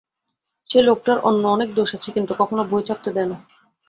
সে 0.69 0.79
লোকটার 0.81 1.17
অন্য 1.19 1.43
অনেক 1.47 1.69
দোষ 1.75 1.89
আছে, 1.95 2.09
কিন্তু 2.11 2.31
কখনো 2.37 2.61
বই 2.63 2.81
ছাপতে 2.87 3.09
দেয় 3.15 3.29
না। 3.29 3.37